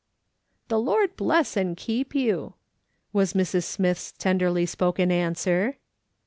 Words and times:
"Tlio 0.71 0.83
Lord 0.83 1.15
blosr, 1.15 1.57
and 1.57 1.77
keep 1.77 2.15
you," 2.15 2.55
was 3.13 3.33
Mrs. 3.33 3.65
Smith's 3.65 4.11
tenderly 4.11 4.65
spoken 4.65 5.11
answer. 5.11 5.77